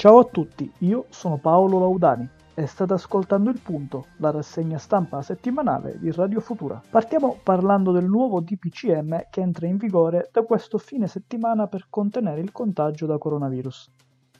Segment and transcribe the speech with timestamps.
[0.00, 5.20] Ciao a tutti, io sono Paolo Laudani e state ascoltando Il Punto, la rassegna stampa
[5.20, 6.80] settimanale di Radio Futura.
[6.88, 12.40] Partiamo parlando del nuovo DPCM che entra in vigore da questo fine settimana per contenere
[12.40, 13.90] il contagio da coronavirus.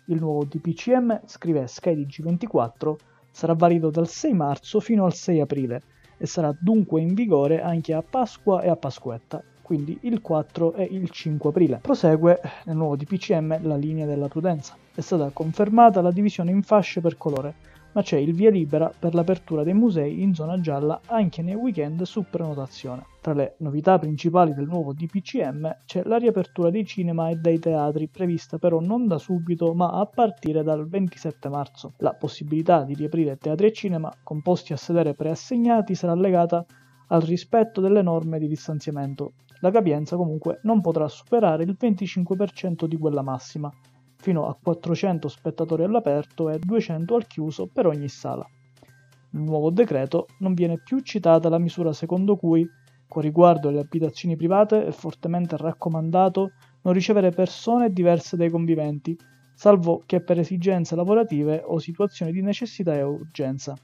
[0.07, 2.95] Il nuovo DPCM, scrive SkyDG24,
[3.31, 5.83] sarà valido dal 6 marzo fino al 6 aprile
[6.17, 10.89] e sarà dunque in vigore anche a Pasqua e a Pasquetta, quindi il 4 e
[10.91, 11.79] il 5 aprile.
[11.81, 14.75] Prosegue nel nuovo DPCM la linea della prudenza.
[14.93, 17.55] È stata confermata la divisione in fasce per colore,
[17.93, 22.03] ma c'è il via libera per l'apertura dei musei in zona gialla anche nei weekend
[22.03, 23.05] su prenotazione.
[23.21, 28.09] Tra le novità principali del nuovo DPCM c'è la riapertura dei cinema e dei teatri,
[28.09, 31.93] prevista però non da subito ma a partire dal 27 marzo.
[31.99, 36.67] La possibilità di riaprire teatri e cinema con posti a sedere preassegnati sarà legata
[37.07, 42.97] al rispetto delle norme di distanziamento la capienza comunque non potrà superare il 25% di
[42.97, 43.71] quella massima,
[44.17, 48.47] fino a 400 spettatori all'aperto e 200 al chiuso per ogni sala.
[49.33, 52.69] Nel nuovo decreto non viene più citata la misura secondo cui,
[53.07, 59.17] con riguardo alle abitazioni private, è fortemente raccomandato non ricevere persone diverse dai conviventi,
[59.55, 63.77] salvo che per esigenze lavorative o situazioni di necessità e urgenza.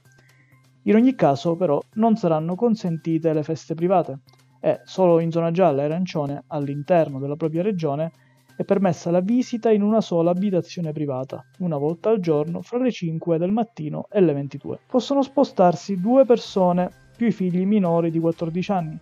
[0.83, 4.19] In ogni caso, però, non saranno consentite le feste private,
[4.59, 8.11] e solo in zona gialla e arancione all'interno della propria regione
[8.57, 12.91] è permessa la visita in una sola abitazione privata, una volta al giorno fra le
[12.91, 14.79] 5 del mattino e le 22.
[14.87, 18.99] Possono spostarsi due persone più i figli minori di 14 anni.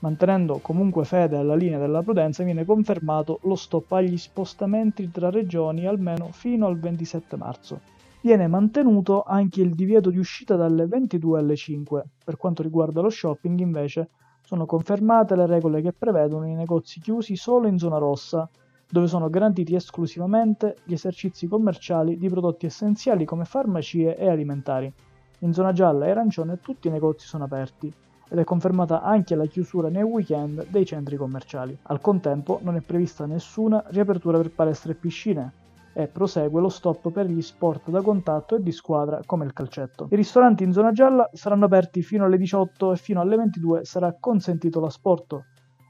[0.00, 5.86] Mantenendo comunque fede alla linea della prudenza viene confermato lo stop agli spostamenti tra regioni
[5.86, 7.80] almeno fino al 27 marzo.
[8.20, 12.04] Viene mantenuto anche il divieto di uscita dalle 22 alle 5.
[12.24, 14.10] Per quanto riguarda lo shopping invece
[14.52, 18.46] sono confermate le regole che prevedono i negozi chiusi solo in zona rossa,
[18.86, 24.92] dove sono garantiti esclusivamente gli esercizi commerciali di prodotti essenziali come farmacie e alimentari.
[25.38, 27.90] In zona gialla e arancione tutti i negozi sono aperti
[28.28, 31.74] ed è confermata anche la chiusura nei weekend dei centri commerciali.
[31.84, 35.52] Al contempo non è prevista nessuna riapertura per palestre e piscine,
[35.94, 40.08] e prosegue lo stop per gli sport da contatto e di squadra come il calcetto.
[40.10, 44.16] I ristoranti in zona gialla saranno aperti fino alle 18 e fino alle 22 sarà
[44.18, 45.44] consentito l'asporto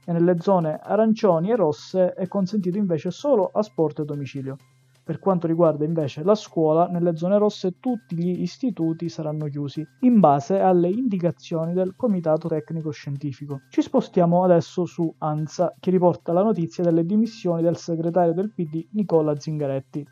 [0.05, 4.57] e nelle zone arancioni e rosse è consentito invece solo asporto e domicilio.
[5.05, 10.21] Per quanto riguarda invece la scuola, nelle zone rosse tutti gli istituti saranno chiusi, in
[10.21, 13.63] base alle indicazioni del Comitato Tecnico Scientifico.
[13.67, 18.87] Ci spostiamo adesso su ANSA, che riporta la notizia delle dimissioni del segretario del PD
[18.91, 20.07] Nicola Zingaretti.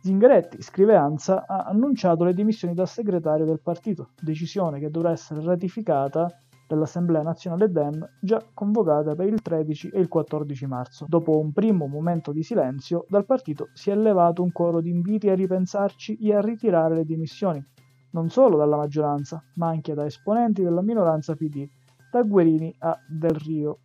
[0.00, 5.42] Zingaretti, scrive ANSA, ha annunciato le dimissioni da segretario del partito, decisione che dovrà essere
[5.42, 6.30] ratificata
[6.66, 11.06] dell'Assemblea nazionale DEM già convocata per il 13 e il 14 marzo.
[11.08, 15.28] Dopo un primo momento di silenzio, dal partito si è levato un coro di inviti
[15.28, 17.64] a ripensarci e a ritirare le dimissioni,
[18.10, 21.68] non solo dalla maggioranza, ma anche da esponenti della minoranza PD,
[22.10, 23.78] da Guerini a Del Rio.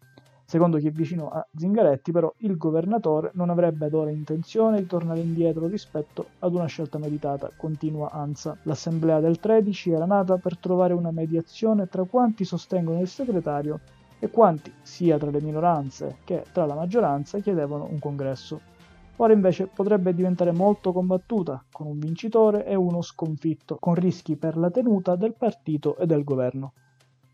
[0.52, 4.86] Secondo chi è vicino a Zingaretti, però, il governatore non avrebbe ad ora intenzione di
[4.86, 8.58] tornare indietro rispetto ad una scelta meditata, continua Anza.
[8.64, 13.80] L'assemblea del 13 era nata per trovare una mediazione tra quanti sostengono il segretario
[14.20, 18.60] e quanti, sia tra le minoranze che tra la maggioranza, chiedevano un congresso.
[19.16, 24.58] Ora invece potrebbe diventare molto combattuta, con un vincitore e uno sconfitto, con rischi per
[24.58, 26.74] la tenuta del partito e del governo.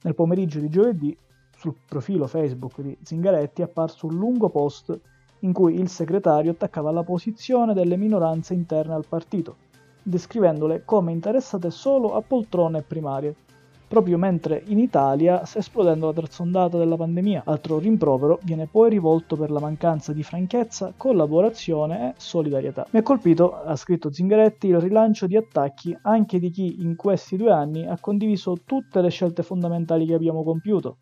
[0.04, 1.18] Nel pomeriggio di giovedì
[1.58, 4.98] sul profilo Facebook di Zingaretti è apparso un lungo post
[5.40, 9.56] in cui il segretario attaccava la posizione delle minoranze interne al partito,
[10.04, 13.36] descrivendole come interessate solo a poltrone primarie,
[13.88, 17.44] proprio mentre in Italia sta esplodendo la terza ondata della pandemia.
[17.46, 22.86] Altro rimprovero viene poi rivolto per la mancanza di franchezza, collaborazione e solidarietà.
[22.92, 27.38] Mi ha colpito, ha scritto Zingaretti, il rilancio di attacchi anche di chi in questi
[27.38, 30.98] due anni ha condiviso tutte le scelte fondamentali che abbiamo compiuto,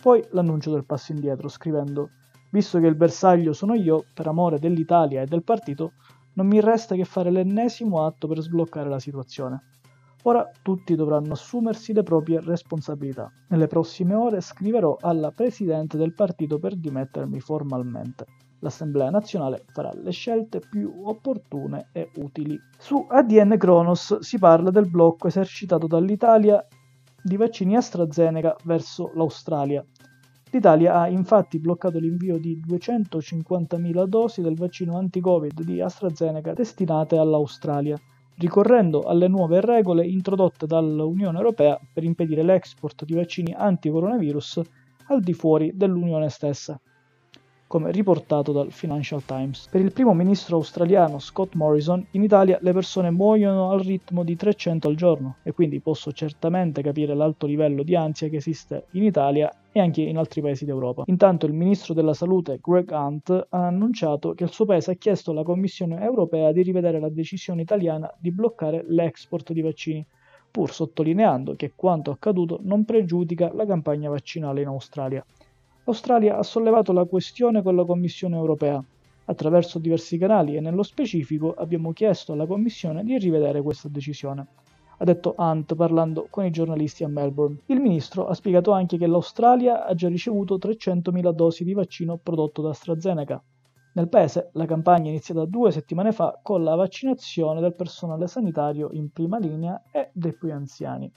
[0.00, 2.10] poi l'annuncio del passo indietro, scrivendo
[2.50, 5.92] Visto che il bersaglio sono io, per amore dell'Italia e del partito,
[6.34, 9.64] non mi resta che fare l'ennesimo atto per sbloccare la situazione.
[10.22, 13.30] Ora tutti dovranno assumersi le proprie responsabilità.
[13.48, 18.24] Nelle prossime ore scriverò alla Presidente del partito per dimettermi formalmente.
[18.60, 22.58] L'Assemblea nazionale farà le scelte più opportune e utili.
[22.78, 26.66] Su ADN Kronos si parla del blocco esercitato dall'Italia
[27.22, 29.84] di vaccini AstraZeneca verso l'Australia.
[30.50, 38.00] L'Italia ha infatti bloccato l'invio di 250.000 dosi del vaccino anti-Covid di AstraZeneca destinate all'Australia,
[38.38, 44.62] ricorrendo alle nuove regole introdotte dall'Unione Europea per impedire l'export di vaccini anti-coronavirus
[45.08, 46.80] al di fuori dell'Unione stessa.
[47.68, 49.68] Come riportato dal Financial Times.
[49.70, 54.34] Per il primo ministro australiano Scott Morrison, in Italia le persone muoiono al ritmo di
[54.34, 59.04] 300 al giorno e quindi posso certamente capire l'alto livello di ansia che esiste in
[59.04, 61.02] Italia e anche in altri paesi d'Europa.
[61.06, 65.32] Intanto il ministro della salute Greg Hunt ha annunciato che il suo paese ha chiesto
[65.32, 70.06] alla Commissione europea di rivedere la decisione italiana di bloccare l'export di vaccini
[70.50, 75.24] pur sottolineando che quanto accaduto non pregiudica la campagna vaccinale in Australia.
[75.88, 78.84] L'Australia ha sollevato la questione con la Commissione europea.
[79.24, 84.46] Attraverso diversi canali e nello specifico abbiamo chiesto alla Commissione di rivedere questa decisione,
[84.98, 87.60] ha detto Hunt parlando con i giornalisti a Melbourne.
[87.68, 92.60] Il ministro ha spiegato anche che l'Australia ha già ricevuto 300.000 dosi di vaccino prodotto
[92.60, 93.42] da AstraZeneca.
[93.94, 98.90] Nel paese la campagna è iniziata due settimane fa con la vaccinazione del personale sanitario
[98.92, 101.10] in prima linea e dei più anziani.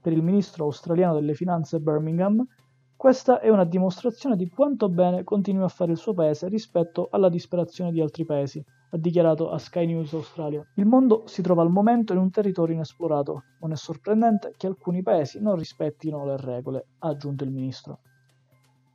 [0.00, 2.42] Per il ministro australiano delle finanze Birmingham,
[3.02, 7.28] questa è una dimostrazione di quanto bene continui a fare il suo paese rispetto alla
[7.28, 10.64] disperazione di altri paesi, ha dichiarato a Sky News Australia.
[10.76, 13.42] Il mondo si trova al momento in un territorio inesplorato.
[13.58, 17.98] Non è sorprendente che alcuni paesi non rispettino le regole, ha aggiunto il ministro.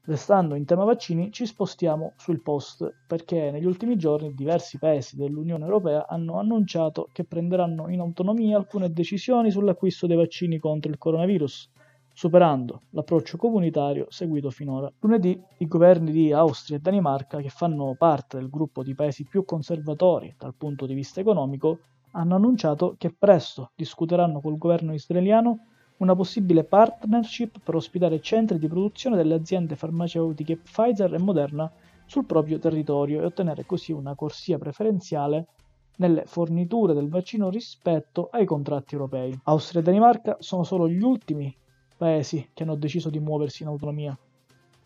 [0.06, 5.66] Restando in tema vaccini, ci spostiamo sul post perché negli ultimi giorni diversi paesi dell'Unione
[5.66, 11.72] Europea hanno annunciato che prenderanno in autonomia alcune decisioni sull'acquisto dei vaccini contro il coronavirus
[12.18, 14.92] superando l'approccio comunitario seguito finora.
[15.02, 19.46] Lunedì i governi di Austria e Danimarca, che fanno parte del gruppo di paesi più
[19.46, 21.78] conservatori dal punto di vista economico,
[22.14, 25.60] hanno annunciato che presto discuteranno col governo israeliano
[25.98, 31.72] una possibile partnership per ospitare centri di produzione delle aziende farmaceutiche Pfizer e Moderna
[32.08, 35.50] sul proprio territorio e ottenere così una corsia preferenziale
[35.98, 39.40] nelle forniture del vaccino rispetto ai contratti europei.
[39.44, 41.56] Austria e Danimarca sono solo gli ultimi
[41.98, 44.18] paesi che hanno deciso di muoversi in autonomia.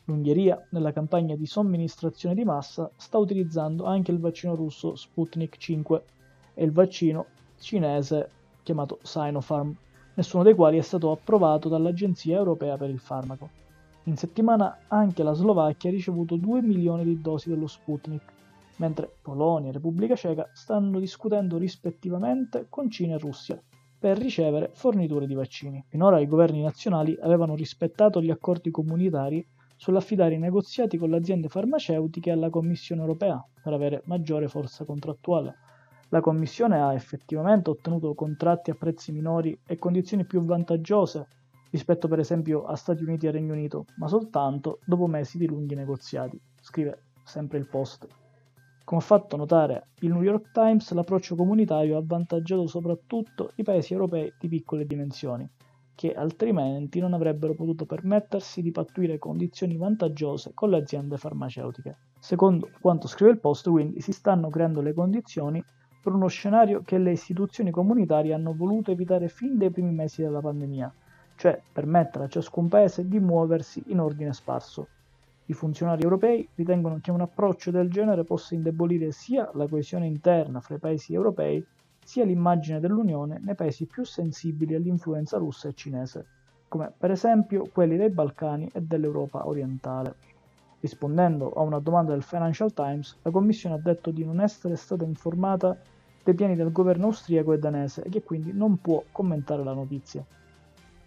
[0.06, 6.04] L'Ungheria, nella campagna di somministrazione di massa, sta utilizzando anche il vaccino russo Sputnik 5
[6.56, 7.25] e il vaccino
[7.60, 8.30] cinese
[8.63, 9.75] chiamato Sinopharm,
[10.16, 13.50] nessuno dei quali è stato approvato dall'Agenzia europea per il farmaco.
[14.06, 18.24] In settimana anche la Slovacchia ha ricevuto 2 milioni di dosi dello Sputnik,
[18.78, 23.62] mentre Polonia e Repubblica Ceca stanno discutendo rispettivamente con Cina e Russia
[24.01, 25.86] per ricevere forniture di vaccini.
[25.88, 31.50] Finora i governi nazionali avevano rispettato gli accordi comunitari sull'affidare i negoziati con le aziende
[31.50, 35.53] farmaceutiche alla Commissione europea per avere maggiore forza contrattuale.
[36.09, 41.27] La Commissione ha effettivamente ottenuto contratti a prezzi minori e condizioni più vantaggiose
[41.69, 45.75] rispetto per esempio a Stati Uniti e Regno Unito, ma soltanto dopo mesi di lunghi
[45.75, 48.21] negoziati, scrive sempre il Post.
[48.92, 53.94] Come ha fatto notare il New York Times, l'approccio comunitario ha avvantaggiato soprattutto i paesi
[53.94, 55.50] europei di piccole dimensioni,
[55.96, 62.00] che altrimenti non avrebbero potuto permettersi di pattuire condizioni vantaggiose con le aziende farmaceutiche.
[62.20, 65.64] Secondo quanto scrive il Post, quindi, si stanno creando le condizioni
[66.04, 70.42] per uno scenario che le istituzioni comunitarie hanno voluto evitare fin dai primi mesi della
[70.42, 70.94] pandemia,
[71.38, 74.90] cioè permettere a ciascun paese di muoversi in ordine sparso,
[75.51, 80.62] i funzionari europei ritengono che un approccio del genere possa indebolire sia la coesione interna
[80.62, 81.63] fra i paesi europei,
[82.03, 86.25] sia l'immagine dell'Unione nei paesi più sensibili all'influenza russa e cinese,
[86.69, 90.15] come per esempio quelli dei Balcani e dell'Europa orientale.
[90.80, 95.03] Rispondendo a una domanda del Financial Times, la Commissione ha detto di non essere stata
[95.03, 95.77] informata
[96.24, 100.25] dei piani del governo austriaco e danese e che quindi non può commentare la notizia.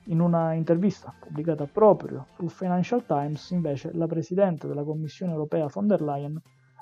[0.08, 5.87] In una intervista pubblicata proprio sul Financial Times, invece, la Presidente della Commissione europea von
[5.87, 6.38] der Leyen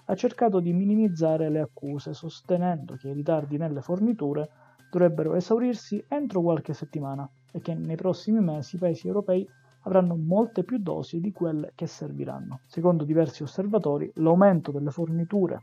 [0.06, 4.48] ha cercato di minimizzare le accuse, sostenendo che i ritardi nelle forniture
[4.90, 9.48] dovrebbero esaurirsi entro qualche settimana e che nei prossimi mesi i paesi europei
[9.82, 12.62] avranno molte più dosi di quelle che serviranno.
[12.66, 15.62] Secondo diversi osservatori, l'aumento delle forniture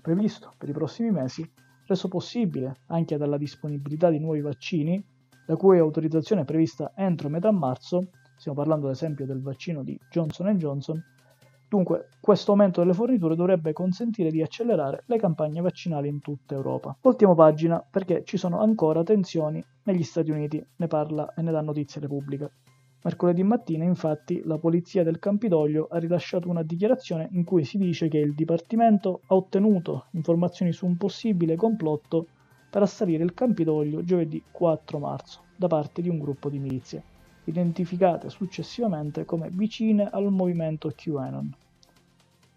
[0.00, 1.46] previsto per i prossimi mesi,
[1.86, 5.04] reso possibile anche dalla disponibilità di nuovi vaccini,
[5.48, 9.98] la cui autorizzazione è prevista entro metà marzo, stiamo parlando ad esempio del vaccino di
[10.10, 11.02] Johnson Johnson,
[11.68, 16.96] Dunque, questo aumento delle forniture dovrebbe consentire di accelerare le campagne vaccinali in tutta Europa.
[17.02, 21.60] Voltiamo pagina perché ci sono ancora tensioni negli Stati Uniti, ne parla e ne dà
[21.60, 22.50] notizia Repubblica.
[23.02, 28.08] Mercoledì mattina, infatti, la polizia del Campidoglio ha rilasciato una dichiarazione in cui si dice
[28.08, 32.28] che il Dipartimento ha ottenuto informazioni su un possibile complotto
[32.70, 37.02] per assalire il Campidoglio giovedì 4 marzo da parte di un gruppo di milizie,
[37.44, 41.54] identificate successivamente come vicine al movimento QAnon.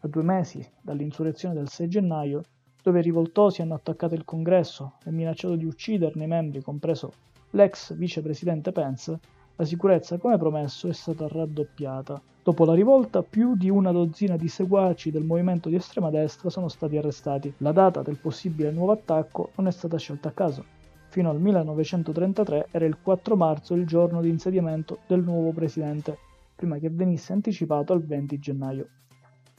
[0.02, 2.44] A due mesi dall'insurrezione del 6 gennaio,
[2.84, 7.14] dove i rivoltosi hanno attaccato il congresso e minacciato di ucciderne i membri, compreso
[7.52, 9.20] l'ex vicepresidente Pence,
[9.56, 12.22] La sicurezza, come promesso, è stata raddoppiata.
[12.44, 16.68] Dopo la rivolta, più di una dozzina di seguaci del movimento di estrema destra sono
[16.70, 17.54] stati arrestati.
[17.58, 20.66] La data del possibile nuovo attacco non è stata scelta a caso.
[21.10, 26.18] Fino al 1933 era il 4 marzo il giorno di insediamento del nuovo presidente,
[26.56, 28.88] prima che venisse anticipato al 20 gennaio.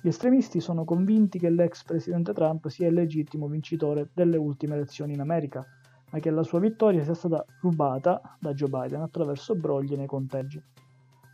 [0.01, 5.13] Gli estremisti sono convinti che l'ex presidente Trump sia il legittimo vincitore delle ultime elezioni
[5.13, 5.65] in America,
[6.13, 10.63] ma che la sua vittoria sia stata rubata da Joe Biden attraverso brogli nei conteggi.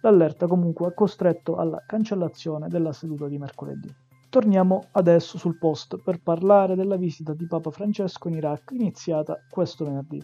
[0.03, 3.93] L'allerta comunque ha costretto alla cancellazione della seduta di mercoledì.
[4.31, 9.85] Torniamo adesso sul post per parlare della visita di Papa Francesco in Iraq iniziata questo
[9.85, 10.23] venerdì.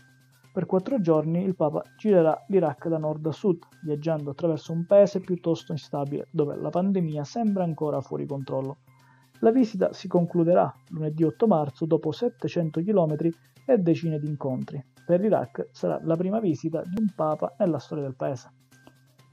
[0.53, 5.19] Per quattro giorni il Papa girerà l'Iraq da nord a sud, viaggiando attraverso un paese
[5.19, 8.77] piuttosto instabile, dove la pandemia sembra ancora fuori controllo.
[9.41, 13.17] La visita si concluderà lunedì 8 marzo dopo 700 km
[13.65, 14.85] e decine di incontri.
[15.05, 18.51] Per l'Iraq sarà la prima visita di un Papa nella storia del paese.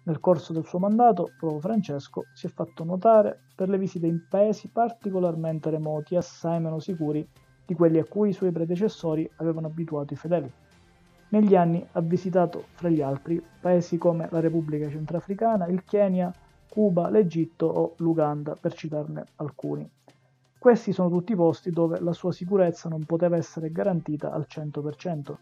[0.03, 4.25] Nel corso del suo mandato, Papa Francesco si è fatto notare per le visite in
[4.27, 7.27] paesi particolarmente remoti e assai meno sicuri
[7.65, 10.51] di quelli a cui i suoi predecessori avevano abituato i fedeli.
[11.29, 16.33] Negli anni ha visitato, fra gli altri, paesi come la Repubblica Centrafricana, il Kenya,
[16.67, 19.89] Cuba, l'Egitto o l'Uganda, per citarne alcuni.
[20.61, 25.33] Questi sono tutti posti dove la sua sicurezza non poteva essere garantita al 100%.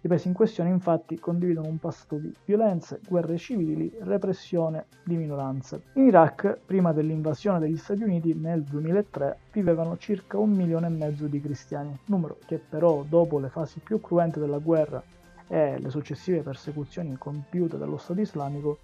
[0.00, 5.84] I paesi in questione infatti condividono un passato di violenze, guerre civili, repressione di minoranze.
[5.92, 11.28] In Iraq, prima dell'invasione degli Stati Uniti nel 2003, vivevano circa un milione e mezzo
[11.28, 15.00] di cristiani, numero che però dopo le fasi più cruente della guerra
[15.46, 18.78] e le successive persecuzioni compiute dallo Stato islamico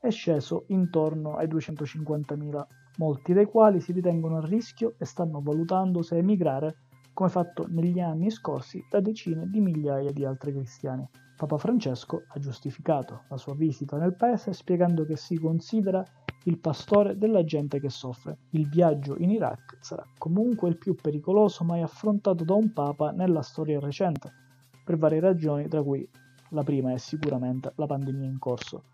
[0.00, 2.66] è sceso intorno ai 250.000,
[2.98, 6.76] molti dei quali si ritengono a rischio e stanno valutando se emigrare
[7.12, 11.08] come fatto negli anni scorsi da decine di migliaia di altri cristiani.
[11.36, 16.04] Papa Francesco ha giustificato la sua visita nel paese spiegando che si considera
[16.44, 18.38] il pastore della gente che soffre.
[18.50, 23.42] Il viaggio in Iraq sarà comunque il più pericoloso mai affrontato da un papa nella
[23.42, 24.32] storia recente,
[24.84, 26.08] per varie ragioni, tra cui
[26.50, 28.84] la prima è sicuramente la pandemia in corso.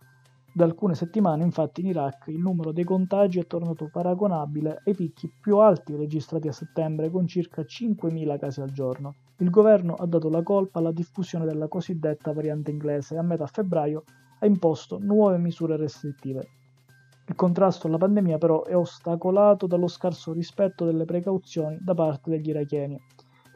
[0.56, 5.28] Da alcune settimane, infatti, in Iraq il numero dei contagi è tornato paragonabile ai picchi
[5.28, 9.16] più alti registrati a settembre, con circa 5.000 casi al giorno.
[9.38, 13.46] Il governo ha dato la colpa alla diffusione della cosiddetta variante inglese e a metà
[13.46, 14.04] febbraio
[14.38, 16.46] ha imposto nuove misure restrittive.
[17.26, 22.50] Il contrasto alla pandemia però è ostacolato dallo scarso rispetto delle precauzioni da parte degli
[22.50, 22.96] iracheni,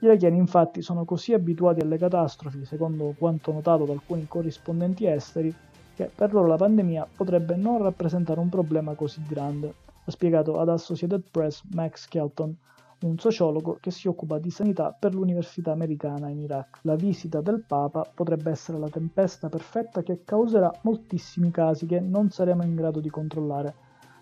[0.01, 5.53] gli iracheni infatti sono così abituati alle catastrofi, secondo quanto notato da alcuni corrispondenti esteri,
[5.99, 9.75] che per loro la pandemia potrebbe non rappresentare un problema così grande,
[10.05, 12.57] ha spiegato ad Associated Press Max Kelton,
[13.01, 16.79] un sociologo che si occupa di sanità per l'Università americana in Iraq.
[16.83, 22.31] La visita del Papa potrebbe essere la tempesta perfetta che causerà moltissimi casi che non
[22.31, 23.75] saremo in grado di controllare,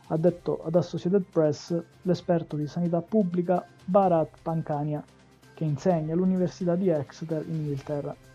[0.06, 5.04] ha detto ad Associated Press l'esperto di sanità pubblica Bharat Pankania,
[5.52, 8.25] che insegna all'Università di Exeter in Inghilterra.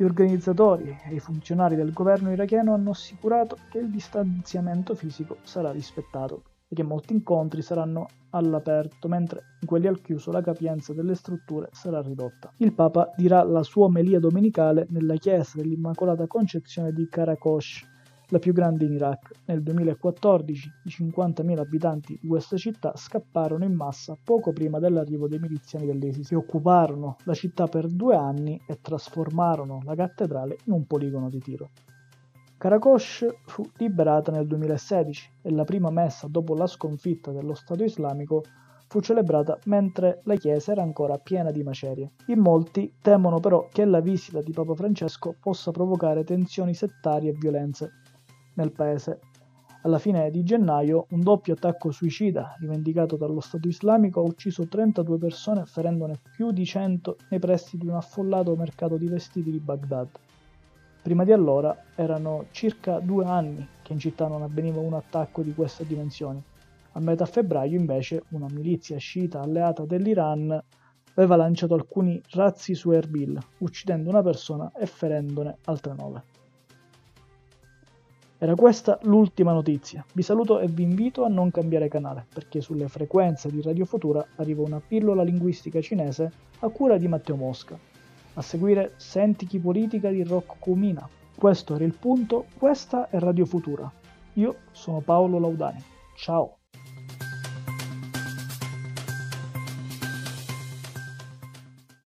[0.00, 5.72] Gli organizzatori e i funzionari del governo iracheno hanno assicurato che il distanziamento fisico sarà
[5.72, 11.14] rispettato e che molti incontri saranno all'aperto, mentre in quelli al chiuso la capienza delle
[11.14, 12.50] strutture sarà ridotta.
[12.56, 17.86] Il Papa dirà la sua omelia domenicale nella chiesa dell'Immacolata Concezione di Karakosh,
[18.30, 19.30] la più grande in Iraq.
[19.46, 25.38] Nel 2014 i 50.000 abitanti di questa città scapparono in massa poco prima dell'arrivo dei
[25.38, 30.86] miliziani dell'ISIS che occuparono la città per due anni e trasformarono la cattedrale in un
[30.86, 31.70] poligono di tiro.
[32.56, 38.42] Karakosh fu liberata nel 2016 e la prima messa dopo la sconfitta dello Stato islamico
[38.86, 42.10] fu celebrata mentre la chiesa era ancora piena di macerie.
[42.26, 47.36] In molti temono però che la visita di Papa Francesco possa provocare tensioni settarie e
[47.38, 47.92] violenze,
[48.54, 49.20] nel paese.
[49.82, 55.16] Alla fine di gennaio un doppio attacco suicida rivendicato dallo Stato islamico ha ucciso 32
[55.16, 60.08] persone ferendone più di 100 nei pressi di un affollato mercato di vestiti di Baghdad.
[61.02, 65.54] Prima di allora erano circa due anni che in città non avveniva un attacco di
[65.54, 66.42] queste dimensioni.
[66.92, 70.62] A metà febbraio invece una milizia sciita alleata dell'Iran
[71.14, 76.22] aveva lanciato alcuni razzi su Erbil, uccidendo una persona e ferendone altre nove.
[78.42, 80.02] Era questa l'ultima notizia.
[80.14, 84.26] Vi saluto e vi invito a non cambiare canale, perché sulle frequenze di Radio Futura
[84.36, 87.78] arriva una pillola linguistica cinese a cura di Matteo Mosca.
[88.32, 91.06] A seguire Senti chi politica di Rocco Cumina.
[91.36, 93.92] Questo era il punto, questa è Radio Futura.
[94.34, 95.84] Io sono Paolo Laudani.
[96.16, 96.59] Ciao!